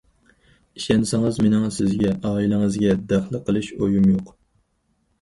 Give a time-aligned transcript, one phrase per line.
[0.79, 4.37] ئىشەنسىڭىز مېنىڭ سىزگە، ئائىلىڭىزگە دەخلى قىلىش ئويۇم يوق.